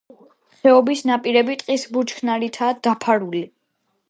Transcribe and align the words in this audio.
ხეობის 0.61 1.03
ნაპირები 1.09 1.57
ტყის 1.63 1.85
ბუჩქნარითაა 1.93 2.79
დაფარული. 2.89 3.45